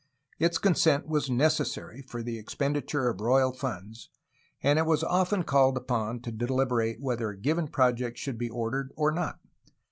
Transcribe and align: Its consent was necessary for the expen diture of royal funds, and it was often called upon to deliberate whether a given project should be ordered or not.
Its 0.39 0.57
consent 0.57 1.07
was 1.07 1.29
necessary 1.29 2.01
for 2.01 2.23
the 2.23 2.41
expen 2.43 2.75
diture 2.75 3.07
of 3.13 3.21
royal 3.21 3.51
funds, 3.53 4.09
and 4.63 4.79
it 4.79 4.87
was 4.87 5.03
often 5.03 5.43
called 5.43 5.77
upon 5.77 6.19
to 6.19 6.31
deliberate 6.31 6.99
whether 6.99 7.29
a 7.29 7.37
given 7.37 7.67
project 7.67 8.17
should 8.17 8.39
be 8.39 8.49
ordered 8.49 8.91
or 8.95 9.11
not. 9.11 9.39